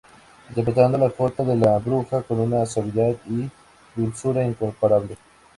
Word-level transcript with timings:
Interpretando 0.49 0.97
la 0.97 1.11
Jota 1.11 1.43
de 1.43 1.55
"La 1.55 1.77
Bruja" 1.77 2.23
con 2.23 2.39
una 2.39 2.65
suavidad 2.65 3.15
y 3.29 3.47
dulzura 3.95 4.43
incomparables. 4.43 5.19